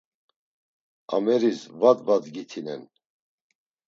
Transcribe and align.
Ameris 1.17 1.59
va 1.83 1.91
dvadgitinen. 1.99 2.81